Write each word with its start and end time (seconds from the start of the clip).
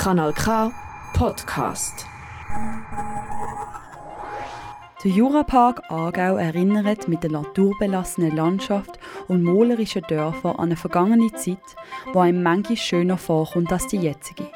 Kanal 0.00 0.32
K 0.32 0.72
Podcast. 1.12 2.06
Der 5.04 5.10
Jurapark 5.10 5.82
Aargau 5.90 6.36
erinnert 6.36 7.06
mit 7.06 7.22
der 7.22 7.32
naturbelassenen 7.32 8.34
Landschaft 8.34 8.98
und 9.28 9.42
malerischen 9.42 10.00
Dörfern 10.08 10.52
an 10.52 10.64
eine 10.64 10.76
vergangene 10.76 11.30
Zeit, 11.34 11.58
die 12.14 12.18
einem 12.18 12.42
manchmal 12.42 12.78
schöner 12.78 13.18
vorkommt 13.18 13.70
als 13.70 13.88
die 13.88 13.98
jetzige. 13.98 14.46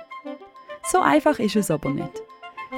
So 0.83 1.01
einfach 1.01 1.39
ist 1.39 1.57
es 1.57 1.71
aber 1.71 1.91
nicht. 1.91 2.23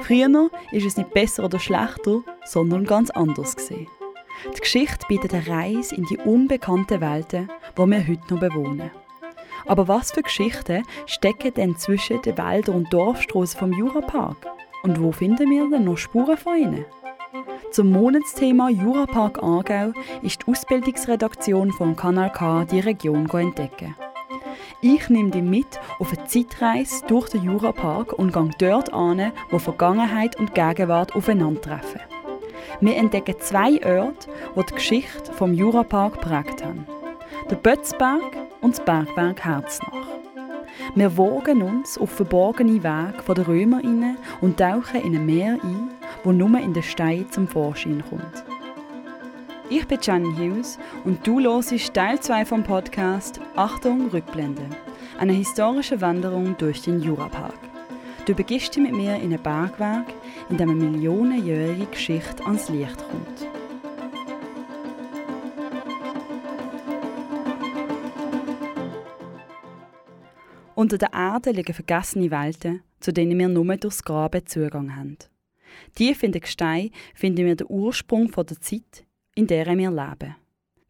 Früher 0.01 0.49
ist 0.73 0.85
es 0.85 0.97
nicht 0.97 1.13
besser 1.13 1.45
oder 1.45 1.59
schlechter, 1.59 2.19
sondern 2.43 2.83
ganz 2.83 3.11
anders 3.11 3.55
gesehen. 3.55 3.87
Die 4.53 4.59
Geschichte 4.59 5.05
bietet 5.07 5.33
eine 5.33 5.47
Reise 5.47 5.95
in 5.95 6.03
die 6.03 6.17
unbekannten 6.17 6.99
Welten, 6.99 7.49
die 7.77 7.85
wir 7.85 8.07
heute 8.09 8.33
noch 8.33 8.41
bewohnen. 8.41 8.91
Aber 9.67 9.87
was 9.87 10.11
für 10.11 10.21
Geschichten 10.21 10.83
stecken 11.05 11.53
denn 11.53 11.75
zwischen 11.77 12.21
den 12.21 12.37
Wäldern 12.37 12.75
und 12.75 12.93
Dorfstraßen 12.93 13.59
vom 13.59 13.73
Jurapark? 13.73 14.37
Und 14.83 15.01
wo 15.01 15.11
finden 15.11 15.49
wir 15.49 15.69
denn 15.69 15.85
noch 15.85 15.97
Spuren 15.97 16.37
von 16.37 16.57
ihnen? 16.57 16.85
Zum 17.71 17.91
Monatsthema 17.91 18.69
Jurapark 18.69 19.43
Aargau 19.43 19.91
ist 20.21 20.41
die 20.41 20.51
Ausbildungsredaktion 20.51 21.71
vom 21.71 21.95
Kanal 21.95 22.31
K 22.31 22.63
die 22.65 22.79
Region 22.79 23.29
entdecken. 23.29 23.95
Ich 24.81 25.09
nehme 25.09 25.31
dich 25.31 25.43
mit 25.43 25.79
auf 25.99 26.15
eine 26.15 26.25
Zeitreise 26.27 27.05
durch 27.07 27.29
den 27.29 27.43
Jurapark 27.43 28.13
und 28.13 28.31
gehe 28.31 28.49
dort 28.59 28.93
an, 28.93 29.33
wo 29.49 29.59
Vergangenheit 29.59 30.37
und 30.37 30.53
Gegenwart 30.53 31.15
aufeinandertreffen. 31.15 32.01
Wir 32.79 32.95
entdecken 32.95 33.35
zwei 33.39 33.73
Orte, 33.83 34.29
die 34.55 34.65
die 34.65 34.73
Geschichte 34.73 35.33
vom 35.33 35.53
Jurapark 35.53 36.21
prägt 36.21 36.63
haben. 36.63 36.85
Der 37.49 37.55
Bötzberg 37.55 38.46
und 38.61 38.77
das 38.77 38.85
Bergwerk 38.85 39.43
Herznach. 39.43 40.07
Wir 40.95 41.15
wogen 41.17 41.61
uns 41.61 41.97
auf 41.97 42.11
verborgene 42.11 42.83
Wege 42.83 43.33
der 43.35 43.47
Römer 43.47 43.83
inne 43.83 44.15
und 44.41 44.57
tauchen 44.57 45.01
in 45.01 45.15
ein 45.15 45.25
Meer 45.25 45.53
ein, 45.63 45.89
wo 46.23 46.31
nur 46.31 46.59
in 46.59 46.73
den 46.73 46.83
Stein 46.83 47.25
zum 47.29 47.47
Vorschein 47.47 48.03
kommt. 48.09 48.43
Ich 49.69 49.85
bin 49.85 49.99
Jenny 50.01 50.33
Hughes 50.33 50.79
und 51.03 51.25
du 51.27 51.41
hörst 51.41 51.93
Teil 51.93 52.19
2 52.19 52.45
vom 52.45 52.63
Podcast 52.63 53.41
Achtung 53.55 54.09
Rückblende, 54.09 54.63
eine 55.19 55.33
historische 55.33 55.99
Wanderung 55.99 56.55
durch 56.57 56.81
den 56.81 57.01
Jurapark. 57.01 57.59
Du 58.25 58.33
begibst 58.33 58.75
dich 58.75 58.83
mit 58.83 58.93
mir 58.93 59.15
in 59.15 59.33
ein 59.33 59.41
Bergwerk, 59.41 60.07
in 60.49 60.57
dem 60.57 60.69
eine 60.69 60.83
millionenjährige 60.83 61.85
Geschichte 61.85 62.43
ans 62.45 62.69
Licht 62.69 62.97
kommt. 63.09 63.46
Unter 70.77 70.99
der 70.99 71.11
Erde 71.11 71.49
liegen 71.49 71.73
vergessene 71.73 72.29
Welten, 72.29 72.83
zu 72.99 73.11
denen 73.11 73.39
wir 73.39 73.47
nur 73.47 73.77
durchs 73.77 74.03
Graben 74.03 74.45
Zugang 74.45 74.95
haben. 74.95 75.17
Tief 75.95 76.21
in 76.21 76.31
den 76.31 76.41
Gestein 76.41 76.91
finden 77.15 77.47
wir 77.47 77.55
den 77.55 77.65
Ursprung 77.67 78.31
der 78.31 78.61
Zeit, 78.61 79.07
in 79.33 79.47
der 79.47 79.65
wir 79.75 79.89
leben. 79.89 80.35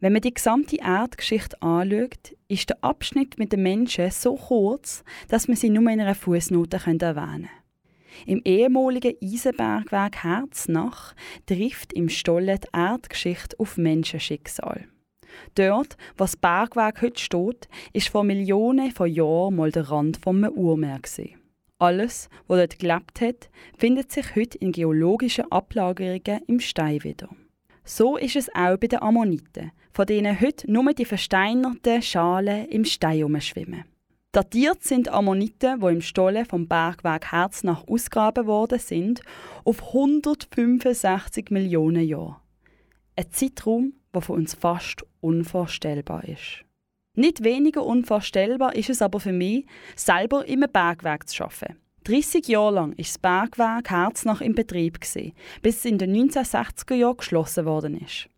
Wenn 0.02 0.12
man 0.12 0.22
die 0.22 0.34
gesamte 0.34 0.76
Erdgeschichte 0.76 1.62
anschaut, 1.62 2.36
ist 2.50 2.70
der 2.70 2.84
Abschnitt 2.84 3.40
mit 3.40 3.54
den 3.54 3.64
Menschen 3.64 4.12
so 4.12 4.36
kurz, 4.36 5.06
dass 5.30 5.48
man 5.48 5.56
sie 5.56 5.70
nur 5.70 5.90
in 5.90 6.02
einer 6.02 6.16
Fußnote 6.16 6.82
erwähnen 6.86 7.10
kann. 7.16 7.50
Im 8.26 8.42
ehemaligen 8.44 9.16
Eisenbergwerk 9.24 10.22
Herznach 10.22 11.16
trifft 11.46 11.94
im 11.94 12.10
Stollen 12.10 12.60
die 12.60 12.78
Erdgeschichte 12.78 13.58
auf 13.58 13.78
Menschenschicksal. 13.78 14.86
Dort, 15.56 15.98
wo 16.18 16.24
das 16.24 16.36
Bergwerk 16.36 17.02
heute 17.02 17.20
steht, 17.20 17.68
ist 17.94 18.10
vor 18.10 18.24
Millionen 18.24 18.92
von 18.92 19.12
Jahren 19.12 19.56
mal 19.56 19.72
der 19.72 19.90
Rand 19.90 20.18
vom 20.18 20.44
Urmeer. 20.44 21.00
Alles, 21.80 22.30
was 22.48 22.58
dort 22.58 22.80
gelebt 22.80 23.22
hat, 23.22 23.50
findet 23.78 24.12
sich 24.12 24.36
heute 24.36 24.58
in 24.58 24.72
geologischen 24.72 25.52
Ablagerungen 25.52 26.42
im 26.48 26.60
Stein 26.60 27.04
wieder. 27.04 27.30
So 27.84 28.18
ist 28.18 28.36
es 28.36 28.54
auch 28.54 28.78
bei 28.78 28.88
den 28.88 29.02
Ammoniten, 29.02 29.72
von 29.94 30.06
denen 30.06 30.42
heute 30.42 30.70
nur 30.72 30.92
die 30.94 31.06
versteinerten 31.06 32.02
Schalen 32.02 32.68
im 32.68 32.84
Stein 32.84 33.24
umschwimmen. 33.24 33.86
Datiert 34.34 34.84
sind 34.84 35.10
Ammoniten, 35.10 35.80
die 35.80 35.88
im 35.88 36.02
Stollen 36.02 36.46
vom 36.46 36.68
Bergwerk 36.68 37.32
Herznach 37.32 37.88
ausgegraben 37.88 38.46
worden 38.46 38.78
sind, 38.78 39.22
auf 39.64 39.82
165 39.82 41.50
Millionen 41.50 42.04
Jahre. 42.04 42.36
Ein 43.16 43.32
Zeitraum, 43.32 43.94
der 44.14 44.22
für 44.22 44.34
uns 44.34 44.54
fast 44.54 45.07
unvorstellbar 45.28 46.24
ist. 46.24 46.64
Nicht 47.14 47.44
weniger 47.44 47.84
unvorstellbar 47.84 48.76
ist 48.76 48.90
es 48.90 49.02
aber 49.02 49.20
für 49.20 49.34
mich, 49.34 49.66
selber 49.96 50.48
im 50.48 50.62
Bergwerk 50.72 51.28
zu 51.28 51.44
arbeiten. 51.44 51.78
30 52.04 52.48
Jahre 52.48 52.76
lang 52.76 52.90
war 52.92 52.96
das 52.98 53.18
Bergwerk 53.18 53.90
Herznach 53.90 54.40
in 54.40 54.56
Betrieb, 54.56 55.00
bis 55.62 55.78
es 55.78 55.86
in 55.86 55.98
den 55.98 56.16
1960er 56.16 56.94
Jahren 56.94 57.18
geschlossen 57.18 57.66
worden 57.66 58.00
ist. 58.00 58.30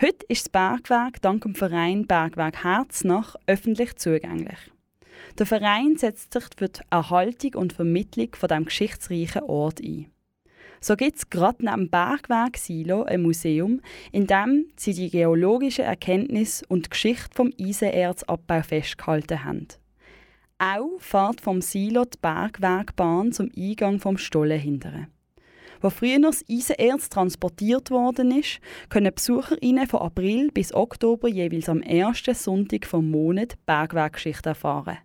Heute 0.00 0.24
ist 0.28 0.46
das 0.46 0.48
Bergwerk 0.48 1.20
dank 1.20 1.42
dem 1.42 1.54
Verein 1.54 2.06
Bergwerk 2.06 2.62
Herznach 2.64 3.34
öffentlich 3.46 3.96
zugänglich. 3.96 4.58
Der 5.38 5.46
Verein 5.46 5.96
setzt 5.96 6.32
sich 6.32 6.44
für 6.56 6.68
die 6.68 6.80
Erhaltung 6.90 7.54
und 7.54 7.72
Vermittlung 7.72 8.28
von 8.34 8.48
dem 8.48 8.64
geschichtsreichen 8.66 9.42
Ort 9.42 9.80
ein. 9.82 10.11
So 10.84 10.96
gibt 10.96 11.16
es 11.16 11.30
gerade 11.30 11.64
neben 11.64 11.82
dem 11.82 11.90
Bergwerk 11.90 12.56
Silo 12.56 13.04
ein 13.04 13.22
Museum, 13.22 13.80
in 14.10 14.26
dem 14.26 14.66
sie 14.76 14.92
die 14.92 15.10
geologische 15.10 15.84
Erkenntnis 15.84 16.64
und 16.68 16.86
die 16.86 16.90
Geschichte 16.90 17.30
vom 17.32 17.52
Eisenerzabbau 17.58 18.62
festgehalten 18.62 19.44
haben. 19.44 19.68
Auch 20.58 20.98
fährt 20.98 21.40
vom 21.40 21.62
Silo 21.62 22.04
die 22.04 22.18
Bergwerkbahn 22.20 23.30
zum 23.30 23.48
Eingang 23.56 24.00
vom 24.00 24.18
Stollen 24.18 24.58
hindern. 24.58 25.06
Wo 25.80 25.88
früher 25.88 26.20
das 26.20 26.44
Eisenerz 26.50 27.08
transportiert 27.08 27.92
worden 27.92 28.36
ist, 28.36 28.58
können 28.88 29.14
BesucherInnen 29.14 29.86
von 29.86 30.00
April 30.00 30.50
bis 30.50 30.74
Oktober 30.74 31.28
jeweils 31.28 31.68
am 31.68 31.82
ersten 31.82 32.34
Sonntag 32.34 32.86
vom 32.86 33.08
Monat 33.08 33.54
Bergwerkgeschichte 33.66 34.48
erfahren. 34.48 34.98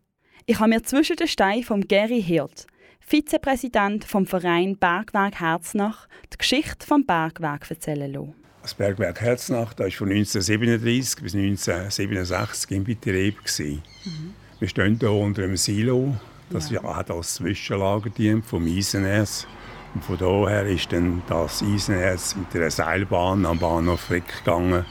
Ich 0.47 0.59
habe 0.59 0.69
mir 0.69 0.81
zwischen 0.81 1.17
den 1.17 1.27
Steinen 1.27 1.63
vom 1.63 1.81
Gary 1.81 2.21
Hirt, 2.21 2.65
Vizepräsident 3.09 4.03
vom 4.03 4.25
Verein 4.25 4.75
Bergwerk 4.75 5.39
Herznach, 5.39 6.09
die 6.33 6.37
Geschichte 6.39 6.85
vom 6.85 7.05
Bergwerk 7.05 7.71
erzählen 7.71 8.11
lassen. 8.11 8.33
Das 8.61 8.73
Bergwerk 8.73 9.21
Herznach 9.21 9.73
das 9.73 9.85
war 9.85 9.91
von 9.91 10.09
1937 10.09 11.23
bis 11.23 11.33
1967 11.33 12.71
im 12.71 12.83
Betrieb. 12.83 13.37
Mhm. 13.59 14.33
Wir 14.59 14.67
stehen 14.67 14.97
hier 14.99 15.09
unter 15.09 15.43
einem 15.43 15.55
Silo, 15.55 16.17
das 16.49 16.69
ja. 16.69 16.83
hat 16.83 17.09
als 17.09 17.35
Zwischenlager 17.35 18.09
dient 18.09 18.45
vom 18.45 18.67
Eisenerz. 18.67 19.47
Und 19.93 20.03
von 20.03 20.17
daher 20.17 20.65
ist 20.65 20.91
dann 20.91 21.21
das 21.29 21.63
Eisenerz 21.63 22.35
mit 22.35 22.53
der 22.53 22.69
Seilbahn 22.69 23.45
am 23.45 23.57
Bahnhof 23.57 24.09
weggegangen, 24.09 24.83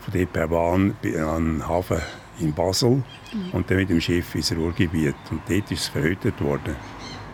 von 0.00 0.12
dort 0.12 0.32
per 0.34 0.48
Bahn 0.48 0.90
an 0.90 0.96
den 1.02 1.66
Hafen 1.66 2.02
in 2.38 2.52
Basel 2.52 3.02
mhm. 3.32 3.50
und 3.52 3.70
dann 3.70 3.78
mit 3.78 3.88
dem 3.88 4.00
Schiff 4.02 4.34
ins 4.34 4.54
Ruhrgebiet. 4.54 5.14
Und 5.30 5.40
dort 5.48 5.70
ist 5.70 5.80
es 5.80 5.88
verhütet 5.88 6.38
worden. 6.42 6.76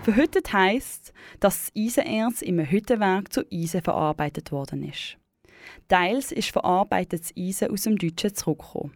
Verhüttet 0.09 0.55
heisst, 0.55 1.13
dass 1.39 1.67
das 1.67 1.73
Eisenerz 1.77 2.41
im 2.41 2.61
Hüttenwerk 2.61 3.31
zu 3.31 3.43
Eisen 3.53 3.83
verarbeitet 3.83 4.53
worden 4.53 4.83
ist. 4.83 5.19
Teils 5.87 6.33
ist 6.33 6.49
verarbeitetes 6.49 7.35
Eisen 7.37 7.71
aus 7.71 7.83
dem 7.83 7.99
Deutschen 7.99 8.35
zurückgekommen. 8.35 8.95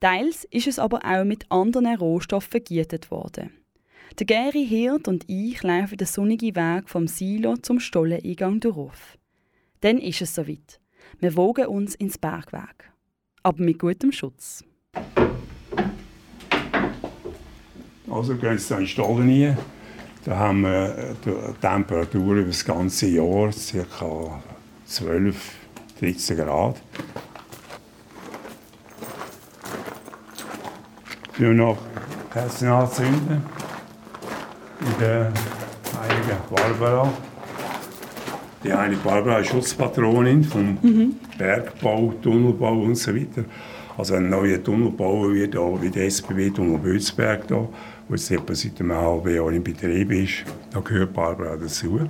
Teils 0.00 0.44
ist 0.50 0.66
es 0.66 0.78
aber 0.78 1.00
auch 1.02 1.24
mit 1.24 1.50
anderen 1.50 1.96
Rohstoffen 1.96 2.50
vergietet 2.50 3.10
worden. 3.10 3.54
Der 4.18 4.26
Gary 4.26 4.66
Hirt 4.66 5.08
und 5.08 5.24
ich 5.28 5.62
laufen 5.62 5.96
den 5.96 6.06
sonnigen 6.06 6.54
Weg 6.54 6.90
vom 6.90 7.08
Silo 7.08 7.56
zum 7.56 7.80
Stolleneingang 7.80 8.60
durch. 8.60 8.98
Dann 9.80 9.96
ist 9.96 10.20
es 10.20 10.34
soweit. 10.34 10.78
Wir 11.20 11.36
wogen 11.36 11.68
uns 11.68 11.94
ins 11.94 12.18
Bergwerk. 12.18 12.92
Aber 13.42 13.62
mit 13.62 13.78
gutem 13.78 14.12
Schutz. 14.12 14.62
Also 18.10 18.36
gehen 18.36 18.58
Sie 18.58 18.74
in 18.74 18.80
den 18.80 18.86
Stollen 18.86 19.30
rein. 19.30 19.56
Da 20.24 20.36
haben 20.36 20.62
wir 20.62 21.16
die 21.24 21.60
Temperatur 21.62 22.34
über 22.34 22.48
das 22.48 22.62
ganze 22.64 23.06
Jahr 23.06 23.50
ca. 23.50 24.40
12, 24.84 25.36
13 25.98 26.36
Grad. 26.36 26.76
Wir 31.38 31.54
noch 31.54 31.78
Kerzen 32.30 32.68
anzünden 32.68 33.42
in 34.80 34.98
der 35.00 35.32
heiligen 35.98 36.38
Barbara. 36.50 37.10
Die 38.62 38.74
heilige 38.74 39.00
Barbara 39.00 39.38
ist 39.38 39.48
Schutzpatronin 39.48 40.44
vom 40.44 40.78
mhm. 40.82 41.14
Bergbau, 41.38 42.12
Tunnelbau 42.20 42.82
und 42.82 42.96
so 42.96 43.14
weiter. 43.14 43.44
Also 43.96 44.16
ein 44.16 44.28
neuer 44.28 44.62
Tunnel 44.62 44.90
bauen 44.90 45.34
wird, 45.34 45.56
auch 45.56 45.80
wie 45.80 45.88
der 45.88 46.06
SBB 46.06 46.50
Tunnel 46.50 46.78
Bözberg 46.78 47.44
hier 47.48 47.68
wo 48.10 48.16
jetzt 48.16 48.30
etwa 48.32 48.54
seit 48.56 48.80
einem 48.80 48.92
halben 48.92 49.34
Jahr 49.34 49.52
in 49.52 49.62
Betrieb 49.62 50.10
ist. 50.10 50.44
Da 50.72 50.80
gehört 50.80 51.12
Barbara 51.12 51.56
dazu. 51.56 52.00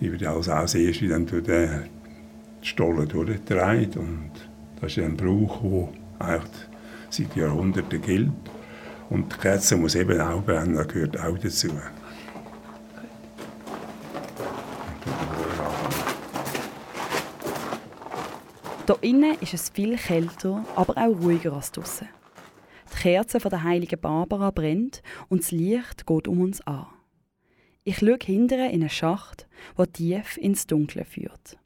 Die 0.00 0.10
wird 0.10 0.24
also 0.24 0.50
als 0.50 0.74
Erste 0.74 1.08
dann 1.08 1.26
durch 1.26 1.44
den 1.44 1.90
Stollen 2.62 3.06
durchgetragen. 3.06 3.90
Und 3.96 4.30
das 4.80 4.96
ist 4.96 5.04
ein 5.04 5.14
Brauch, 5.14 5.90
der 6.18 6.40
seit 7.10 7.36
Jahrhunderten 7.36 8.00
gilt. 8.00 8.30
Und 9.10 9.30
die 9.30 9.38
Kerze 9.38 9.76
muss 9.76 9.94
eben 9.94 10.18
auch 10.18 10.42
brennen, 10.42 10.74
das 10.74 10.88
gehört 10.88 11.20
auch 11.20 11.38
dazu. 11.38 11.68
Hier 18.86 18.96
innen 19.02 19.36
ist 19.40 19.52
es 19.52 19.68
viel 19.68 19.96
kälter, 19.98 20.64
aber 20.74 20.96
auch 20.96 21.20
ruhiger 21.20 21.52
als 21.52 21.72
draußen. 21.72 22.08
Die 22.96 23.02
Kerze 23.02 23.40
von 23.40 23.50
der 23.50 23.62
heiligen 23.62 24.00
Barbara 24.00 24.50
brennt 24.50 25.02
und 25.28 25.42
das 25.42 25.50
Licht 25.50 26.06
geht 26.06 26.26
um 26.26 26.40
uns 26.40 26.66
an. 26.66 26.86
Ich 27.84 27.98
schaue 27.98 28.18
hinterher 28.24 28.70
in 28.70 28.80
einen 28.80 28.88
Schacht, 28.88 29.46
der 29.76 29.92
tief 29.92 30.38
ins 30.38 30.66
Dunkle 30.66 31.04
führt. 31.04 31.58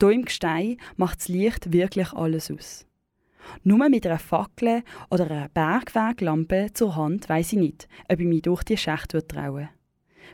Hier 0.00 0.10
im 0.10 0.24
Gestein 0.24 0.76
macht 0.96 1.18
das 1.18 1.28
Licht 1.28 1.72
wirklich 1.72 2.12
alles 2.12 2.52
aus. 2.52 2.86
Nur 3.64 3.88
mit 3.88 4.06
einer 4.06 4.20
Fackel 4.20 4.84
oder 5.10 5.28
einer 5.28 5.48
Bergweglampe 5.48 6.68
zur 6.72 6.94
Hand 6.94 7.28
weiß 7.28 7.54
ich 7.54 7.58
nicht, 7.58 7.88
ob 8.08 8.20
ich 8.20 8.26
mich 8.26 8.42
durch 8.42 8.62
die 8.62 8.76
Schächte 8.76 9.26
trauen 9.26 9.68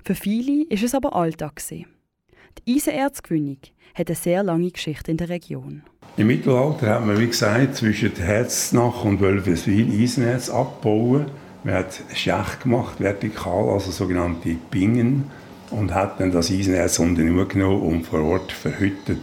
Für 0.04 0.14
viele 0.14 0.64
ist 0.64 0.84
es 0.84 0.94
aber 0.94 1.16
Alltag. 1.16 1.62
Die 1.66 2.76
Eisenerzgewinnung 2.76 3.60
hat 3.94 4.08
eine 4.08 4.16
sehr 4.16 4.42
lange 4.42 4.70
Geschichte 4.70 5.10
in 5.10 5.16
der 5.16 5.30
Region. 5.30 5.82
Im 6.20 6.26
Mittelalter 6.26 6.96
hat 6.96 7.06
man, 7.06 7.18
wie 7.18 7.28
gesagt, 7.28 7.76
zwischen 7.76 8.14
Herznach 8.14 9.06
und 9.06 9.22
Wölfeswil 9.22 10.02
Eisenerz 10.02 10.50
abgebaut. 10.50 11.24
Man 11.64 11.72
hat 11.72 11.98
Schächte 12.12 12.58
gemacht, 12.62 13.00
vertikal, 13.00 13.70
also 13.70 13.90
sogenannte 13.90 14.54
Bingen, 14.70 15.30
und 15.70 15.94
hat 15.94 16.20
dann 16.20 16.30
das 16.30 16.50
Eisenerz 16.50 16.98
unten 16.98 17.48
genommen 17.48 17.80
und 17.80 18.02
vor 18.02 18.20
Ort 18.20 18.52
verhüttet. 18.52 19.22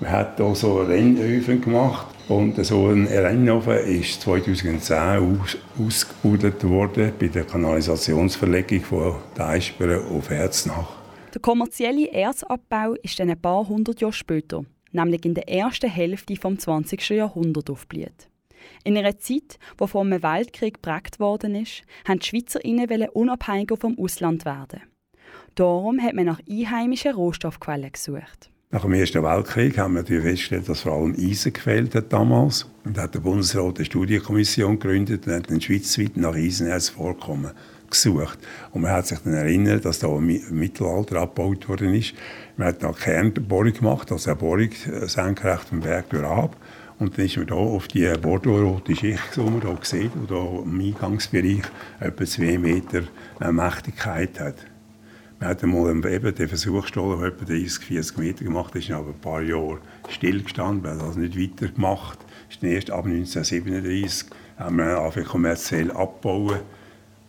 Man 0.00 0.12
hat 0.12 0.40
auch 0.40 0.54
so 0.54 0.82
Rennöfen 0.82 1.62
gemacht 1.62 2.06
und 2.28 2.64
so 2.64 2.90
ein 2.90 3.08
Rennofen 3.08 3.78
ist 3.78 4.20
2010 4.20 4.96
aus, 4.96 5.56
ausgebildet 5.84 6.62
worden 6.62 7.10
bei 7.18 7.26
der 7.26 7.42
Kanalisationsverlegung 7.42 8.82
von 8.82 9.14
Deisperen 9.34 10.06
auf 10.16 10.30
Herznach. 10.30 10.90
Der 11.34 11.40
kommerzielle 11.40 12.12
Erzabbau 12.12 12.94
ist 13.02 13.18
dann 13.18 13.30
ein 13.30 13.42
paar 13.42 13.68
hundert 13.68 14.00
Jahre 14.00 14.12
später, 14.12 14.62
nämlich 14.92 15.24
in 15.24 15.34
der 15.34 15.48
ersten 15.48 15.90
Hälfte 15.90 16.34
des 16.34 16.64
20. 16.64 17.10
Jahrhunderts, 17.10 17.70
aufgeblüht. 17.70 18.28
In 18.84 18.96
einer 18.96 19.18
Zeit, 19.18 19.58
die 19.80 19.96
einem 19.96 20.22
Weltkrieg 20.22 20.74
geprägt 20.74 21.20
worden 21.20 21.54
ist, 21.54 21.82
wollten 22.06 22.20
die 22.20 22.26
Schweizerinnen 22.26 23.08
unabhängiger 23.10 23.76
vom 23.76 23.98
Ausland 23.98 24.44
werden. 24.44 24.82
Darum 25.54 26.00
hat 26.00 26.14
man 26.14 26.26
nach 26.26 26.40
einheimischen 26.48 27.14
Rohstoffquellen 27.14 27.92
gesucht. 27.92 28.50
Nach 28.70 28.82
dem 28.82 28.92
Ersten 28.92 29.22
Weltkrieg 29.22 29.78
haben 29.78 29.94
wir 29.94 30.02
natürlich 30.02 30.24
festgestellt, 30.24 30.68
dass 30.68 30.82
vor 30.82 30.92
allem 30.92 31.14
Eisen 31.18 31.54
gefehlt 31.54 31.94
hat 31.94 32.12
damals. 32.12 32.70
Und 32.84 32.98
hat 32.98 33.14
der 33.14 33.20
Bundesrat 33.20 33.76
eine 33.76 33.84
Studienkommission 33.86 34.78
gegründet 34.78 35.26
und 35.26 35.32
hat 35.32 35.50
dann 35.50 35.60
schweizweit 35.60 36.16
nach 36.18 36.34
Eisenerzvorkommen 36.34 37.52
gesucht. 37.90 38.38
Und 38.72 38.82
man 38.82 38.92
hat 38.92 39.06
sich 39.06 39.18
dann 39.20 39.34
erinnert, 39.34 39.84
dass 39.84 39.98
da 39.98 40.08
im 40.08 40.26
Mittelalter 40.26 41.16
abgebaut 41.16 41.68
worden 41.68 41.94
ist. 41.94 42.14
Man 42.56 42.68
hat 42.68 42.82
da 42.82 42.92
Kernbohrung 42.92 43.72
gemacht, 43.72 44.12
also 44.12 44.30
eine 44.30 44.38
Bohrung 44.38 44.70
äh, 44.70 45.06
senkrecht 45.06 45.68
vom 45.68 45.80
Berg 45.80 46.12
ab. 46.14 46.56
Und 46.98 47.16
dann 47.16 47.26
ist 47.26 47.36
man 47.36 47.46
hier 47.46 47.56
auf 47.56 47.88
die 47.88 48.08
bordeaux-rote 48.20 48.96
Schicht, 48.96 49.36
die 49.36 49.40
man 49.40 49.60
hier 49.60 49.78
sieht, 49.82 50.10
die 50.14 50.26
hier 50.26 50.62
im 50.64 50.80
Eingangsbereich 50.80 51.62
etwa 52.00 52.24
zwei 52.24 52.58
Meter 52.58 53.02
äh, 53.40 53.52
Mächtigkeit 53.52 54.40
hat. 54.40 54.56
Wir 55.38 55.48
hatten 55.48 55.70
mal 55.70 56.04
eben 56.12 56.34
den 56.34 56.48
Versuch 56.48 56.82
gestohlen, 56.82 57.20
der 57.20 57.28
etwa 57.28 57.44
30, 57.44 57.84
40 57.84 58.18
Meter 58.18 58.44
gemacht 58.44 58.74
ist, 58.74 58.90
aber 58.90 59.10
ein 59.10 59.20
paar 59.20 59.40
Jahre 59.40 59.78
stillgestanden, 60.08 60.82
wir 60.82 60.90
haben 60.90 60.98
das 60.98 61.16
nicht 61.16 61.38
weitergemacht. 61.40 62.18
Ist 62.50 62.64
erst 62.64 62.90
ab 62.90 63.04
1937 63.04 64.30
haben 64.58 64.76
wir 64.78 64.98
angefangen 64.98 65.26
kommerziell 65.26 65.92
abbauen 65.92 66.58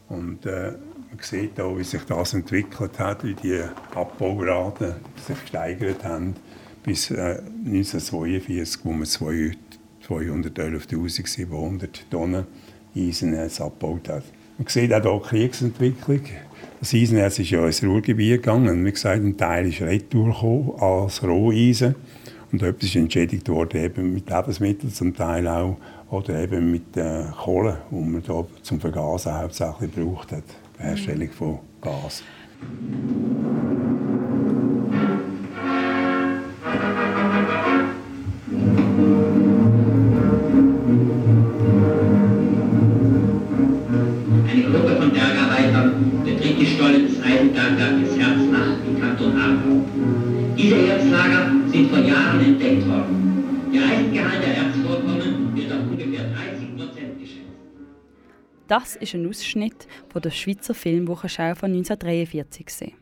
und 0.09 0.45
äh, 0.45 0.71
man 0.71 1.19
sieht 1.21 1.59
auch, 1.59 1.77
wie 1.77 1.83
sich 1.83 2.03
das 2.03 2.33
entwickelt 2.33 2.97
hat, 2.99 3.23
wie 3.23 3.33
die 3.33 3.61
Abbauraten 3.95 4.93
sich 5.25 5.41
gesteigert 5.41 6.03
haben 6.03 6.35
bis 6.83 7.09
äh, 7.11 7.41
1942, 7.65 8.81
wo 8.83 8.91
wir 8.93 9.05
211.700 9.05 11.87
Tonnen 12.09 12.45
Eisenerz 12.95 13.61
abgebaut 13.61 14.09
hat. 14.09 14.23
Man 14.57 14.67
sieht 14.67 14.91
auch 14.93 15.03
hier 15.03 15.19
die 15.21 15.27
Kriegsentwicklung. 15.27 16.21
Das 16.79 16.91
Eisenerz 16.93 17.39
ist 17.39 17.51
ja 17.51 17.65
ins 17.65 17.83
Ruhrgebiet 17.83 18.41
gegangen. 18.41 18.85
Wie 18.85 18.91
gesagt, 18.91 19.23
ein 19.23 19.37
Teil 19.37 19.67
ist 19.67 19.81
retour 19.81 20.81
als 20.81 21.23
Roheisen. 21.23 21.95
Und 22.51 22.63
etwas 22.63 22.85
ist 22.85 22.95
entschädigt 22.95 23.47
worden 23.49 23.83
eben 23.83 24.11
mit 24.13 24.29
Lebensmitteln, 24.29 24.91
zum 24.91 25.15
Teil 25.15 25.47
auch, 25.47 25.77
oder 26.11 26.41
eben 26.41 26.71
mit 26.71 26.97
äh, 26.97 27.25
Kohle, 27.43 27.79
die 27.91 27.95
man 27.95 28.23
da 28.23 28.45
zum 28.63 28.79
Vergasen 28.79 29.33
hauptsächlich 29.33 29.93
gebraucht 29.93 30.31
hat, 30.31 30.43
die 30.77 30.83
Herstellung 30.83 31.29
von 31.29 31.59
Gas. 31.81 32.23
Bergwerk 47.79 48.17
Herznach 48.17 48.77
im 48.87 48.99
Kanton 48.99 49.37
Aargau. 49.37 49.83
Diese 50.57 50.75
Erzlager 50.75 51.51
sind 51.71 51.89
vor 51.89 51.99
Jahren 51.99 52.39
entdeckt 52.43 52.87
worden. 52.87 53.71
Der 53.73 53.83
Eisengehalt 53.83 54.43
der 54.45 54.58
Das 58.69 58.95
ist 58.95 59.15
ein 59.15 59.27
Ausschnitt 59.27 59.87
von 60.09 60.21
der 60.21 60.29
Schweizer 60.29 60.75
Filmwochenschau 60.75 61.55
von 61.55 61.71
1943. 61.71 62.93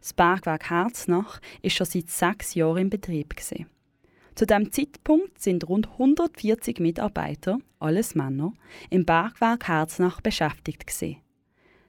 Das 0.00 0.14
Bergwerk 0.14 0.70
Herznach 0.70 1.40
ist 1.60 1.76
schon 1.76 1.86
seit 1.86 2.08
sechs 2.08 2.54
Jahren 2.54 2.78
in 2.78 2.90
Betrieb. 2.90 3.34
Zu 3.38 4.46
diesem 4.46 4.72
Zeitpunkt 4.72 5.38
sind 5.42 5.68
rund 5.68 5.88
140 5.88 6.80
Mitarbeiter, 6.80 7.58
alles 7.78 8.14
Männer, 8.14 8.54
im 8.88 9.04
Bergwerk 9.04 9.68
Herznach 9.68 10.22
beschäftigt. 10.22 10.90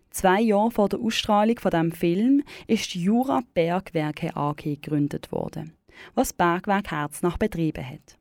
Zwei 0.10 0.42
Jahre 0.42 0.72
vor 0.72 0.90
der 0.90 1.00
Ausstrahlung 1.00 1.58
von 1.58 1.72
dem 1.72 1.94
Film 1.94 2.44
ist 2.68 2.96
Jura 2.96 3.44
Bergwerke 3.54 4.36
AG 4.36 4.58
gegründet 4.58 5.32
worden, 5.32 5.72
was 6.16 6.34
Bergwerk 6.34 6.92
Herznach 6.92 7.38
betrieben 7.38 7.88
hat. 7.90 8.19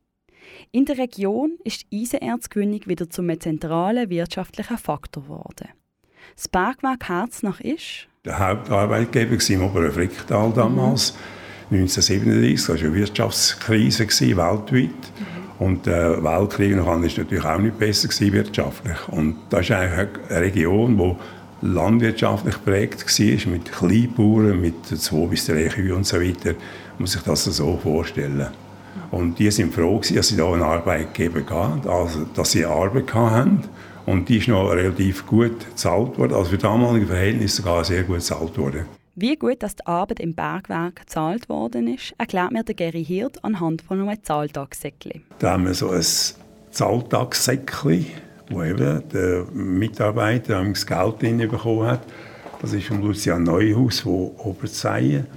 In 0.71 0.85
der 0.85 0.97
Region 0.97 1.57
ist 1.63 1.85
die 1.91 2.01
Eisenerzgewinnung 2.01 2.81
wieder 2.85 3.09
zum 3.09 3.39
zentralen 3.39 4.09
wirtschaftlichen 4.09 4.77
Faktor 4.77 5.23
geworden. 5.23 5.69
Das 6.35 6.47
Bergwerk 6.47 7.09
Herznach 7.09 7.59
ist 7.59 8.07
der 8.25 8.39
Hauptarbeitgeber 8.39 9.37
im 9.49 9.63
oberen 9.63 9.91
Fricktal 9.91 10.51
damals. 10.53 11.13
Mhm. 11.69 11.77
1937 11.77 12.55
das 12.55 12.69
war 12.69 12.75
eine 12.75 12.95
Wirtschaftskrise 12.95 14.07
weltweit. 14.07 14.89
Mhm. 14.89 15.39
Und 15.59 15.85
der 15.85 16.17
äh, 16.17 16.23
Weltkrieg 16.23 16.75
noch 16.75 16.85
war 16.85 16.97
natürlich 16.97 17.45
auch 17.45 17.59
nicht 17.59 17.77
besser 17.77 18.09
wirtschaftlich. 18.31 19.07
Und 19.09 19.35
das 19.49 19.61
ist 19.61 19.71
eigentlich 19.71 20.09
eine 20.29 20.41
Region, 20.41 20.97
die 20.97 21.67
landwirtschaftlich 21.67 22.55
geprägt 22.55 23.05
war, 23.05 23.51
mit 23.51 23.71
Kleinbauern, 23.71 24.61
mit 24.61 24.85
zwei 24.87 25.27
bis 25.27 25.45
drei 25.45 25.67
Kühen 25.67 25.97
und 25.97 26.07
so 26.07 26.21
weiter, 26.21 26.55
muss 26.97 27.15
ich 27.15 27.21
das 27.21 27.43
so 27.43 27.77
vorstellen. 27.77 28.47
Und 29.11 29.39
die 29.39 29.49
sind 29.51 29.73
froh, 29.73 30.01
dass 30.13 30.27
sie 30.27 30.37
da 30.37 30.51
einen 30.51 30.61
Arbeitgeber 30.61 31.41
hatten, 31.49 31.87
also 31.87 32.25
dass 32.35 32.51
sie 32.51 32.65
Arbeit 32.65 33.13
hatten. 33.13 33.61
Und 34.05 34.29
die 34.29 34.37
ist 34.37 34.47
noch 34.47 34.69
relativ 34.71 35.25
gut 35.25 35.59
bezahlt 35.59 36.17
worden, 36.17 36.33
also 36.33 36.51
für 36.51 36.57
damalige 36.57 37.07
Verhältnisse 37.07 37.57
sogar 37.57 37.83
sehr 37.83 38.03
gut 38.03 38.17
bezahlt 38.17 38.57
worden. 38.57 38.85
Wie 39.15 39.35
gut 39.35 39.61
dass 39.61 39.75
die 39.75 39.85
Arbeit 39.85 40.19
im 40.19 40.33
Bergwerk 40.33 40.95
gezahlt 40.95 41.49
worden 41.49 41.93
ist, 41.93 42.13
erklärt 42.17 42.51
mir 42.51 42.63
der 42.63 42.75
Gary 42.75 43.03
Hirt 43.03 43.43
anhand 43.43 43.81
von 43.81 43.99
einem 43.99 44.23
Zahltagssäckchen. 44.23 45.23
Da 45.39 45.51
haben 45.51 45.65
wir 45.65 45.73
so 45.73 45.89
ein 45.89 46.05
Zahltagssäckchen 46.71 48.05
wo 48.49 48.63
eben 48.63 49.03
der 49.09 49.45
Mitarbeiter 49.53 50.63
das 50.63 50.85
Geld 50.85 51.19
bekommen 51.19 51.85
hat. 51.85 52.01
Das 52.61 52.73
ist 52.73 52.87
von 52.87 53.01
Lucian 53.01 53.43
Neuhaus 53.43 54.01
von 54.01 54.31
Oberzeien. 54.37 55.27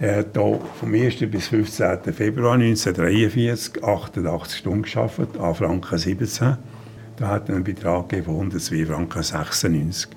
Er 0.00 0.18
hat 0.18 0.28
hier 0.34 0.60
vom 0.78 0.94
1. 0.94 1.28
bis 1.28 1.48
15. 1.48 2.12
Februar 2.12 2.54
1943 2.54 3.82
88 3.82 4.58
Stunden 4.58 4.82
gearbeitet, 4.82 5.36
an 5.40 5.54
Franken 5.56 5.98
17. 5.98 6.56
Da 7.16 7.26
hat 7.26 7.48
er 7.48 7.56
einen 7.56 7.64
Betrag 7.64 8.14
von 8.24 8.34
102 8.34 8.86
Franken 8.86 9.24
96. 9.24 10.10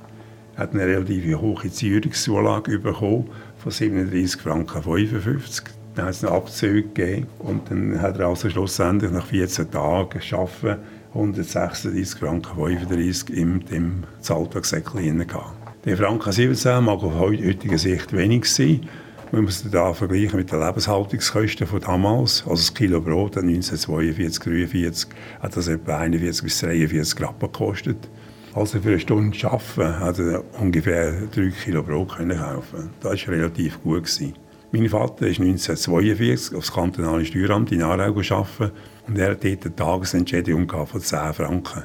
Er 0.55 0.61
hat 0.61 0.73
eine 0.75 0.85
relativ 0.85 1.35
hohe 1.35 1.71
Zürich-Zulage 1.71 2.77
bekommen 2.77 3.29
von 3.57 3.71
37 3.71 4.39
Franken 4.39 4.83
55. 4.83 5.65
Dann 5.95 6.05
hat 6.05 6.13
es 6.13 6.23
einen 6.23 6.35
Abzug 6.35 6.93
gegeben 6.93 7.25
und 7.39 7.71
dann 7.71 7.99
hat 7.99 8.19
er 8.19 8.27
also 8.27 8.51
schlussendlich 8.51 9.09
nach 9.09 9.25
14 9.25 9.71
Tagen 9.71 10.21
arbeiten 10.31 10.81
136 11.15 12.19
Franken 12.19 12.55
35 12.55 13.35
im 13.35 13.65
dem 13.65 14.03
Zahltagssäckchen 14.19 15.25
gehabt. 15.25 15.55
Der 15.85 15.97
Franken 15.97 16.31
17 16.31 16.83
mag 16.83 17.01
auf 17.01 17.17
heutiger 17.17 17.79
Sicht 17.79 18.13
wenig 18.13 18.45
sein. 18.45 18.87
Man 19.33 19.45
es 19.45 19.63
da 19.71 19.93
vergleichen 19.93 20.37
mit 20.37 20.51
den 20.51 20.59
Lebenshaltungskosten 20.59 21.65
von 21.65 21.79
damals, 21.79 22.41
also 22.41 22.55
das 22.55 22.73
Kilo 22.73 22.99
Brot 22.99 23.37
1942, 23.37 24.45
1943, 24.45 25.09
hat 25.39 25.55
das 25.55 25.69
etwa 25.69 25.99
41 25.99 26.43
bis 26.43 26.59
43 26.59 27.21
Rappen 27.21 27.49
gekostet. 27.49 28.09
Also 28.53 28.81
für 28.81 28.89
eine 28.89 28.99
Stunde 28.99 29.37
arbeiten 29.49 29.99
hat 30.01 30.19
er 30.19 30.43
ungefähr 30.59 31.13
3 31.33 31.49
Kilo 31.63 31.81
Brot 31.81 32.17
können 32.17 32.37
kaufen. 32.37 32.89
Das 32.99 33.25
war 33.25 33.33
relativ 33.33 33.81
gut. 33.81 34.03
Gewesen. 34.03 34.33
Mein 34.73 34.89
Vater 34.89 35.27
ist 35.27 35.39
1942 35.39 36.57
aufs 36.57 36.73
kantonale 36.73 37.23
Steueramt 37.23 37.71
in 37.71 37.83
Aarau 37.83 38.13
arbeiten 38.13 38.71
und 39.07 39.17
er 39.17 39.31
hatte 39.31 39.49
dort 39.49 39.65
eine 39.65 39.75
Tagesentschädigung 39.77 40.69
von 40.69 40.99
10 40.99 41.33
Franken. 41.33 41.83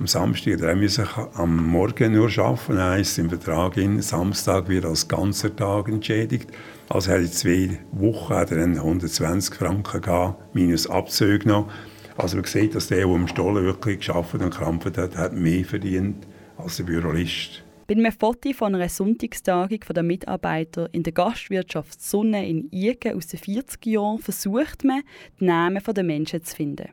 Am 0.00 0.06
Samstag 0.06 0.62
er 0.62 0.76
musste 0.76 1.06
am 1.34 1.66
Morgen 1.66 2.14
nur 2.14 2.30
arbeiten, 2.38 2.76
dann 2.76 2.92
heisst 2.92 3.18
im 3.18 3.28
Vertrag, 3.28 3.76
in, 3.76 4.00
Samstag 4.00 4.66
wird 4.70 4.86
als 4.86 5.06
ganzer 5.06 5.54
Tag 5.54 5.90
entschädigt. 5.90 6.48
Also 6.88 7.10
hat 7.10 7.20
er 7.20 7.30
zwei 7.30 7.78
Wochen 7.92 8.32
hat 8.32 8.50
er 8.50 8.64
120 8.64 9.54
Franken 9.54 10.00
gehabt, 10.00 10.54
minus 10.54 10.86
Abzüge 10.86 11.46
noch. 11.46 11.70
Also 12.16 12.38
man 12.38 12.46
sieht, 12.46 12.74
dass 12.74 12.88
der, 12.88 13.06
der 13.06 13.14
im 13.14 13.28
Stollen 13.28 13.62
wirklich 13.62 13.98
geschafft 13.98 14.32
und 14.32 14.40
gekrampft 14.40 14.96
hat, 14.96 15.18
hat 15.18 15.34
mehr 15.34 15.66
verdient 15.66 16.26
als 16.56 16.78
der 16.78 16.84
Bürolist. 16.84 17.62
Bei 17.86 17.94
einem 17.94 18.10
Foto 18.10 18.54
von 18.54 18.74
einer 18.74 18.88
Sonntagstagung 18.88 19.80
der 19.80 20.02
Mitarbeiter 20.02 20.88
in 20.92 21.02
der 21.02 21.12
Gastwirtschaft 21.12 22.00
Sonne 22.00 22.48
in 22.48 22.68
Igen 22.70 23.18
aus 23.18 23.26
den 23.26 23.40
40er 23.40 23.90
Jahren 23.90 24.18
versucht 24.18 24.82
man, 24.82 25.02
die 25.38 25.44
Namen 25.44 25.82
der 25.86 26.04
Menschen 26.04 26.42
zu 26.42 26.56
finden. 26.56 26.88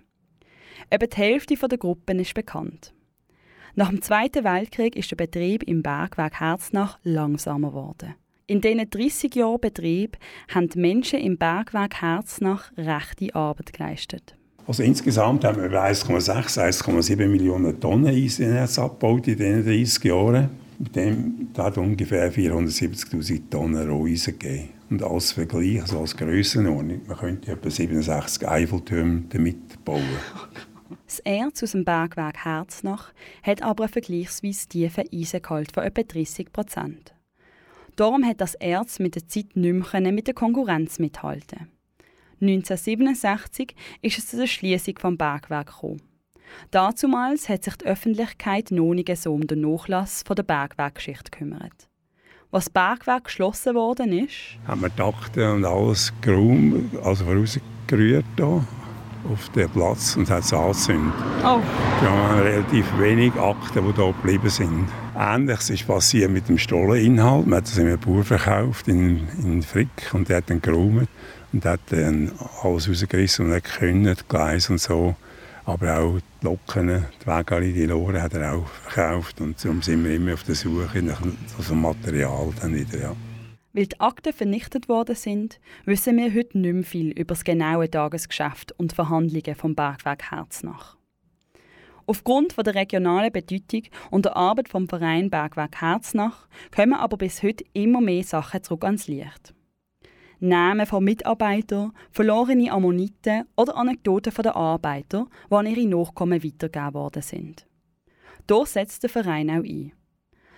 Etwa 0.89 1.05
die 1.05 1.15
Hälfte 1.15 1.55
der 1.55 1.77
Gruppen 1.77 2.19
ist 2.19 2.33
bekannt. 2.33 2.93
Nach 3.79 3.89
dem 3.89 4.01
Zweiten 4.01 4.43
Weltkrieg 4.43 4.95
ist 4.95 5.11
der 5.11 5.17
Betrieb 5.17 5.61
im 5.61 5.83
Bergwerk 5.83 6.39
Herznach 6.39 6.97
langsamer 7.03 7.69
geworden. 7.69 8.15
In 8.47 8.59
diesen 8.59 8.89
30 8.89 9.35
Jahren 9.35 9.61
Betrieb 9.61 10.17
haben 10.47 10.67
die 10.67 10.79
Menschen 10.79 11.19
im 11.19 11.37
Bergwerk 11.37 12.01
Herznach 12.01 12.71
rechte 12.75 13.35
Arbeit 13.35 13.73
geleistet. 13.73 14.35
Also 14.65 14.81
insgesamt 14.81 15.43
haben 15.43 15.61
wir 15.61 15.69
1,6, 15.69 16.59
1,7 16.59 17.27
Millionen 17.27 17.79
Tonnen 17.79 18.07
Eisenerz 18.07 18.79
abgebaut 18.79 19.27
in 19.27 19.37
diesen 19.37 19.63
30 19.63 20.03
Jahren. 20.05 20.49
Mit 20.79 20.95
dem 20.95 21.49
hat 21.55 21.77
ungefähr 21.77 22.33
470'000 22.33 23.41
Tonnen 23.51 23.87
Roheisen 23.87 24.39
gegeben. 24.39 24.69
Und 24.89 25.03
als 25.03 25.33
Vergleich, 25.33 25.81
also 25.83 25.99
als 25.99 26.17
Grössenordnung, 26.17 27.01
man 27.05 27.17
könnte 27.17 27.51
etwa 27.51 27.69
67 27.69 28.47
Eiffeltürme 28.47 29.25
damit 29.29 29.85
bauen. 29.85 30.01
Das 31.07 31.19
Erz 31.19 31.63
aus 31.63 31.71
dem 31.71 31.85
Bergwerk 31.85 32.43
Herznach 32.43 33.13
hat 33.41 33.61
aber 33.61 33.85
einen 33.85 33.93
vergleichsweise 33.93 34.67
tiefen 34.67 35.05
Eisengehalt 35.13 35.71
von 35.71 35.83
etwa 35.83 36.03
30 36.03 36.51
Prozent. 36.51 37.15
Darum 37.95 38.25
hat 38.25 38.41
das 38.41 38.55
Erz 38.55 38.99
mit 38.99 39.15
der 39.15 39.25
Zeit 39.25 39.55
nicht 39.55 39.93
mehr 39.93 40.11
mit 40.11 40.27
der 40.27 40.33
Konkurrenz 40.33 40.99
mithalten. 40.99 41.71
1967 42.41 43.73
ist 44.01 44.17
es 44.17 44.27
zu 44.27 44.37
der 44.37 44.47
Schließung 44.47 44.99
vom 44.99 45.17
Bergwerk 45.17 45.67
gekommen. 45.67 46.01
Dazumals 46.71 47.47
hat 47.47 47.63
sich 47.63 47.77
die 47.77 47.85
Öffentlichkeit 47.85 48.71
noch 48.71 48.93
nicht 48.93 49.15
so 49.15 49.33
um 49.33 49.47
den 49.47 49.61
Nachlass 49.61 50.23
von 50.27 50.35
der 50.35 50.43
Bergwerkgeschichte 50.43 51.31
gekümmert. 51.31 51.89
Was 52.51 52.65
das 52.65 52.73
Bergwerk 52.73 53.25
geschlossen 53.25 53.75
worden 53.75 54.11
ist, 54.11 54.57
haben 54.67 54.81
wir 54.81 54.89
die 54.89 55.01
Akten 55.01 55.51
und 55.51 55.65
alles 55.65 56.11
geräumt, 56.19 56.97
also 56.97 57.25
rausgerührt 57.25 58.25
hier 58.35 58.67
auf 59.31 59.49
den 59.49 59.69
Platz 59.69 60.15
und 60.15 60.29
hat 60.29 60.43
es 60.43 60.53
angezündet. 60.53 61.13
Oh. 61.43 61.59
Wir 62.01 62.09
haben 62.09 62.39
relativ 62.39 62.85
wenig 62.97 63.33
Akten, 63.35 63.85
die 63.85 63.93
hier 63.95 64.13
geblieben 64.13 64.49
sind. 64.49 64.87
Ähnliches 65.17 65.69
ist 65.69 65.87
passiert 65.87 66.31
mit 66.31 66.47
dem 66.47 66.57
Stolleninhalt. 66.57 67.47
Man 67.47 67.57
hat 67.57 67.67
es 67.67 67.79
einem 67.79 67.99
Bauer 67.99 68.23
verkauft 68.23 68.87
in, 68.87 69.27
in 69.43 69.63
Frick 69.63 70.13
und 70.13 70.29
der 70.29 70.37
hat 70.37 70.49
dann 70.49 70.61
geräumt 70.61 71.09
und 71.53 71.65
hat 71.65 71.79
dann 71.87 72.31
alles 72.63 72.87
rausgerissen 72.87 73.47
und 73.47 73.53
hat 73.53 73.63
können, 73.63 74.03
die 74.15 74.27
Gleise 74.29 74.73
und 74.73 74.79
so. 74.79 75.15
Aber 75.65 75.99
auch 75.99 76.19
die 76.41 76.45
Locken, 76.45 77.05
die 77.21 77.27
Wägeli, 77.27 77.73
die 77.73 77.85
Loren 77.87 78.21
hat 78.21 78.33
er 78.33 78.53
auch 78.53 78.67
verkauft 78.67 79.41
und 79.41 79.63
darum 79.63 79.81
sind 79.81 80.03
wir 80.05 80.15
immer 80.15 80.33
auf 80.33 80.43
der 80.43 80.55
Suche 80.55 81.01
nach 81.01 81.19
so 81.59 81.75
Material 81.75 82.49
dann 82.61 82.73
wieder, 82.73 82.99
ja. 82.99 83.15
Weil 83.77 83.85
die 83.85 83.99
Akten 83.99 84.33
vernichtet 84.33 84.89
worden 84.89 85.13
sind, 85.13 85.59
wissen 85.85 86.17
wir 86.17 86.33
heute 86.33 86.57
nicht 86.57 86.73
mehr 86.73 86.83
viel 86.83 87.11
über 87.11 87.35
das 87.35 87.43
genaue 87.43 87.87
Tagesgeschäft 87.87 88.71
und 88.79 88.91
Verhandlungen 88.91 89.53
vom 89.53 89.75
Bergwerk 89.75 90.31
Herznach. 90.31 90.97
Aufgrund 92.07 92.57
der 92.57 92.73
regionalen 92.73 93.31
Bedeutung 93.31 93.83
und 94.09 94.25
der 94.25 94.35
Arbeit 94.35 94.67
vom 94.67 94.89
Verein 94.89 95.29
Bergwerk 95.29 95.79
Herznach 95.79 96.47
kommen 96.75 96.95
aber 96.95 97.17
bis 97.17 97.43
heute 97.43 97.65
immer 97.73 98.01
mehr 98.01 98.23
Sachen 98.23 98.63
zurück 98.63 98.83
ans 98.83 99.07
Licht. 99.07 99.53
Namen 100.39 100.87
von 100.87 101.03
Mitarbeitern, 101.03 101.91
verlorene 102.09 102.71
Ammoniten 102.71 103.45
oder 103.55 103.77
Anekdoten 103.77 104.31
von 104.31 104.41
den 104.41 104.53
Arbeiter, 104.53 105.27
die 105.51 105.53
an 105.53 105.67
ihre 105.67 105.87
Nachkommen 105.87 106.43
weitergegeben 106.43 106.95
worden 106.95 107.21
sind. 107.21 107.67
Hier 108.49 108.65
setzt 108.65 109.03
der 109.03 109.11
Verein 109.11 109.51
auch 109.51 109.63
ein. 109.63 109.91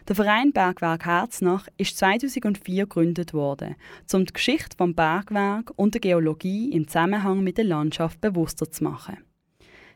Der 0.08 0.16
Verein 0.16 0.52
Bergwerk 0.52 1.06
Herznach 1.06 1.68
ist 1.78 1.98
2004 1.98 2.84
gegründet 2.84 3.34
worden, 3.34 3.76
um 4.14 4.26
die 4.26 4.34
Geschichte 4.34 4.76
vom 4.78 4.96
Bergwerk 4.96 5.72
und 5.76 5.94
der 5.94 6.02
Geologie 6.02 6.72
im 6.72 6.88
Zusammenhang 6.88 7.44
mit 7.44 7.58
der 7.58 7.66
Landschaft 7.66 8.22
bewusster 8.22 8.72
zu 8.72 8.84
machen. 8.84 9.18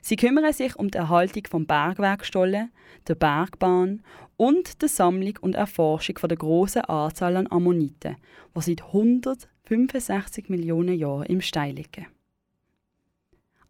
Sie 0.02 0.18
kümmern 0.18 0.52
sich 0.52 0.76
um 0.76 0.92
die 0.92 0.98
Erhaltung 0.98 1.44
vom 1.50 1.66
Bergwerkstollen, 1.66 2.72
der 3.08 3.16
Bergbahn 3.16 4.04
und 4.36 4.82
der 4.82 4.90
Sammlung 4.90 5.40
und 5.40 5.56
Erforschung 5.56 6.18
von 6.18 6.28
der 6.28 6.38
großen 6.38 6.82
Anzahl 6.82 7.38
an 7.38 7.48
Ammoniten, 7.50 8.18
die 8.56 8.62
seit 8.62 8.84
165 8.84 10.50
Millionen 10.50 10.96
Jahren 10.96 11.28
im 11.28 11.40
Stein 11.40 11.78
liegen. 11.78 12.08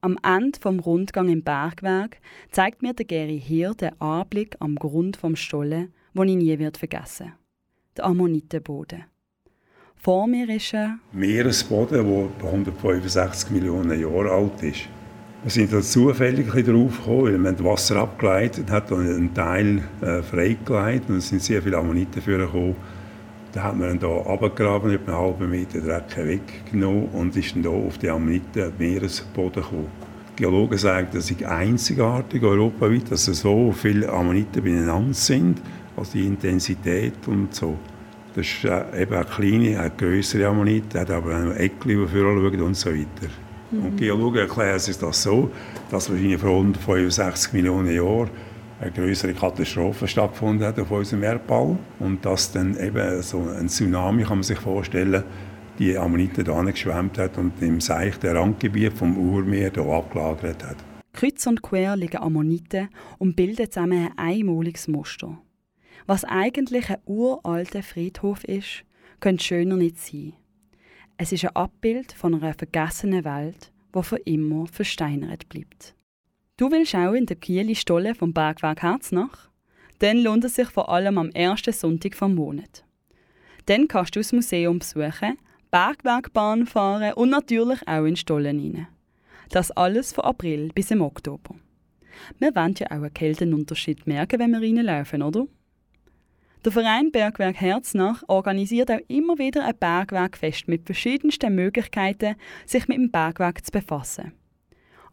Am 0.02 0.18
Ende 0.24 0.60
vom 0.60 0.80
Rundgang 0.80 1.30
im 1.30 1.44
Bergwerk 1.44 2.18
zeigt 2.52 2.82
mir 2.82 2.94
der 2.94 3.06
Gary 3.06 3.40
hier 3.40 3.74
den 3.76 4.02
Anblick 4.02 4.58
am 4.60 4.76
Grund 4.76 5.16
vom 5.16 5.36
Stollen 5.36 5.94
den 6.14 6.28
ich 6.30 6.36
nie 6.36 6.60
wird 6.60 6.78
vergessen. 6.78 7.34
Der 7.98 8.06
Ammonitenboden. 8.06 9.04
Vor 9.96 10.28
mir 10.28 10.50
ist 10.50 10.74
ein 10.76 11.00
Meeresboden, 11.14 12.06
der 12.42 12.52
165 12.52 13.52
Millionen 13.52 14.00
Jahre 14.00 14.32
alt 14.32 14.62
ist. 14.62 14.90
Wir 15.44 15.52
sind 15.52 15.72
da 15.74 15.82
zufällig 15.82 16.48
drauf 16.48 16.98
gekommen, 16.98 17.24
weil 17.24 17.38
man 17.38 17.56
das 17.56 17.66
Wasser 17.66 17.98
abgeleitet 17.98 18.70
hat 18.70 18.92
und 18.92 19.10
einen 19.10 19.34
Teil 19.34 19.82
äh, 20.02 20.22
freigeleitet 20.22 21.10
und 21.10 21.18
es 21.18 21.30
sind 21.30 21.42
sehr 21.42 21.62
viele 21.62 21.78
Ammoniten 21.78 22.24
gekommen. 22.24 22.76
Da 23.54 23.64
hat 23.64 23.78
man 23.78 23.92
ihn 23.92 24.00
hier 24.00 24.26
abgegraben, 24.28 24.92
etwa 24.92 25.12
einen 25.12 25.22
halben 25.22 25.50
Meter 25.50 25.80
Dreck 25.80 26.18
weggenommen 26.18 27.10
und 27.14 27.36
ist 27.38 27.56
dann 27.56 27.62
hier 27.62 27.72
auf 27.72 27.98
den 27.98 28.10
Ammoniten 28.10 28.74
Meeresboden 28.78 29.64
gekommen. 29.64 29.88
Die 30.38 30.44
Geologen 30.44 30.78
sagen, 30.78 31.08
das 31.14 31.30
ist 31.30 31.44
einzigartig 31.44 32.42
europaweit, 32.42 33.12
dass 33.12 33.26
so 33.26 33.72
viele 33.72 34.10
Ammoniten 34.10 34.64
beieinander 34.64 35.14
sind 35.14 35.62
also 35.96 36.14
die 36.14 36.26
Intensität 36.26 37.28
und 37.28 37.54
so. 37.54 37.78
Das 38.36 38.48
ist 38.48 38.66
äh, 38.66 39.02
eben 39.04 39.14
eine 39.14 39.26
kleine, 39.26 39.80
eine 39.80 39.92
größere 39.92 40.48
Ammonite, 40.48 41.00
hat 41.00 41.12
aber 41.12 41.36
ein 41.36 41.56
Eckchen, 41.56 42.08
die 42.08 42.08
schauen 42.12 42.62
und 42.62 42.76
so 42.76 42.90
weiter. 42.90 43.32
Mhm. 43.72 43.86
Und 43.86 43.98
Geologen 43.98 44.40
erklären 44.40 44.80
sich 44.80 44.98
das 44.98 45.22
so, 45.22 45.52
dass 45.92 46.10
wahrscheinlich 46.10 46.40
vor 46.40 46.52
165 46.52 47.54
Millionen 47.54 47.94
Jahren 47.94 48.30
eine 48.82 48.92
größere 48.92 49.34
Katastrophe 49.34 50.08
stattgefunden 50.08 50.68
hat 50.68 50.80
auf 50.80 50.92
unserem 50.92 51.24
Erdball 51.24 51.78
und 52.00 52.26
dass 52.26 52.52
dann 52.52 52.78
eben 52.78 53.22
so 53.22 53.48
ein 53.58 53.70
Tsunami, 53.70 54.24
kann 54.24 54.38
man 54.38 54.44
sich 54.44 54.60
vorstellen, 54.60 55.24
die 55.80 55.98
Ammonite 55.98 56.44
hier 56.44 56.72
geschwemmt 56.72 57.18
hat 57.18 57.38
und 57.38 57.62
im 57.62 57.82
seichten 57.82 58.36
Randgebiet 58.36 58.94
vom 58.94 59.18
Urmeer 59.18 59.72
hier 59.74 59.86
abgelagert 59.86 60.64
hat. 60.64 60.78
Kreuz 61.14 61.46
und 61.48 61.62
quer 61.62 61.96
liegen 61.96 62.18
Ammoniten 62.18 62.90
und 63.20 63.36
bilden 63.36 63.72
zusammen 63.72 64.10
ein 64.18 64.40
einmaliges 64.40 64.88
Muster. 64.88 65.38
Was 66.06 66.26
eigentlich 66.26 66.90
ein 66.90 67.02
uralter 67.06 67.84
Friedhof 67.84 68.44
ist, 68.44 68.84
könnte 69.20 69.44
schöner 69.44 69.78
nicht 69.78 69.98
sein. 69.98 70.34
Es 71.18 71.32
ist 71.32 71.46
ein 71.46 71.56
Abbild 71.56 72.12
von 72.12 72.36
einer 72.36 72.54
vergessenen 72.54 73.24
Welt, 73.24 73.72
die 73.96 74.04
für 74.04 74.18
immer 74.18 74.68
versteinert 74.68 75.48
bleibt. 75.48 75.96
Du 76.58 76.72
willst 76.72 76.96
auch 76.96 77.14
in 77.14 77.26
der 77.26 77.38
Kieli 77.38 77.76
Stolle 77.76 78.16
vom 78.16 78.34
Bergwerk 78.34 78.82
Herznach? 78.82 79.50
Dann 80.00 80.18
lohnt 80.18 80.44
es 80.44 80.56
sich 80.56 80.68
vor 80.68 80.90
allem 80.90 81.18
am 81.18 81.30
ersten 81.30 81.72
Sonntag 81.72 82.16
vom 82.16 82.36
Monat. 82.36 82.84
Dann 83.68 83.88
kannst 83.88 84.16
du 84.16 84.20
das 84.20 84.34
Museum 84.34 84.80
besuchen, 84.80 85.38
Bergwerkbahn 85.72 86.66
fahren 86.66 87.14
und 87.14 87.30
natürlich 87.30 87.88
auch 87.88 88.06
in 88.06 88.16
Stollen 88.16 88.60
rein. 88.60 88.88
Das 89.50 89.72
alles 89.72 90.14
von 90.14 90.26
April 90.26 90.70
bis 90.74 90.92
im 90.92 91.02
Oktober. 91.02 91.56
Wir 92.40 92.56
wollen 92.56 92.76
ja 92.78 92.88
auch 92.88 92.92
einen 92.92 93.14
Kältenunterschied 93.14 94.06
merken, 94.06 94.40
wenn 94.40 94.52
wir 94.52 94.62
reinlaufen, 94.62 95.22
oder? 95.22 95.48
Der 96.66 96.72
Verein 96.72 97.12
Bergwerk 97.12 97.60
Herznach 97.60 98.24
organisiert 98.28 98.90
auch 98.90 99.02
immer 99.10 99.38
wieder 99.38 99.66
ein 99.66 99.78
Bergwerkfest 99.78 100.70
mit 100.70 100.86
verschiedensten 100.86 101.54
Möglichkeiten, 101.54 102.36
sich 102.66 102.88
mit 102.88 102.98
dem 102.98 103.12
Bergwerk 103.12 103.66
zu 103.66 103.72
befassen. 103.72 104.32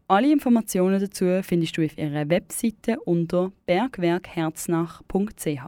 Alle 0.06 0.30
Informationen 0.30 1.00
dazu 1.00 1.40
findest 1.42 1.76
du 1.76 1.84
auf 1.84 1.98
ihrer 1.98 2.28
Webseite 2.28 3.00
unter 3.00 3.50
bergwerkherznach.ch. 3.66 5.60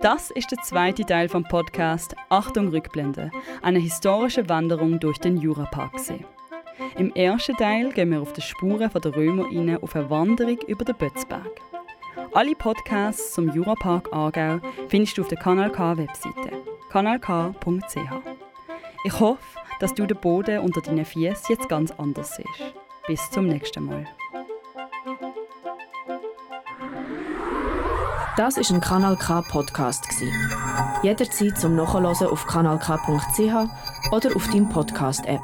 Das 0.00 0.30
ist 0.30 0.50
der 0.50 0.62
zweite 0.62 1.04
Teil 1.04 1.28
vom 1.28 1.44
Podcast 1.44 2.14
Achtung 2.30 2.68
Rückblende, 2.68 3.30
eine 3.60 3.78
historische 3.78 4.48
Wanderung 4.48 5.00
durch 5.00 5.18
den 5.18 5.36
Juraparksee. 5.36 6.24
Im 6.96 7.12
ersten 7.14 7.56
Teil 7.56 7.92
gehen 7.92 8.10
wir 8.10 8.20
auf 8.20 8.32
die 8.32 8.40
Spuren 8.42 8.90
der 8.90 9.16
Römer 9.16 9.78
auf 9.82 9.96
eine 9.96 10.10
Wanderung 10.10 10.58
über 10.66 10.84
den 10.84 10.96
Bötzberg. 10.96 11.60
Alle 12.32 12.54
Podcasts 12.54 13.34
zum 13.34 13.50
Jurapark 13.50 14.12
Aargau 14.12 14.60
findest 14.88 15.18
du 15.18 15.22
auf 15.22 15.28
der 15.28 15.38
Kanal 15.38 15.70
K 15.70 15.96
Webseite 15.96 16.52
kanalk.ch. 16.90 17.96
Ich 19.04 19.18
hoffe, 19.18 19.58
dass 19.80 19.94
du 19.94 20.06
den 20.06 20.16
Boden 20.16 20.60
unter 20.60 20.80
deinen 20.80 21.04
Füßen 21.04 21.46
jetzt 21.48 21.68
ganz 21.68 21.90
anders 21.92 22.36
siehst. 22.36 22.74
Bis 23.06 23.30
zum 23.30 23.46
nächsten 23.46 23.84
Mal. 23.84 24.06
Das 28.36 28.56
ist 28.56 28.70
ein 28.70 28.80
Kanal 28.80 29.16
K 29.16 29.42
Podcast 29.42 30.06
Jederzeit 31.02 31.58
zum 31.58 31.76
Nachhören 31.76 32.06
auf 32.06 32.46
kanalk.ch 32.46 34.12
oder 34.12 34.36
auf 34.36 34.46
deinem 34.48 34.68
Podcast 34.68 35.26
App. 35.26 35.42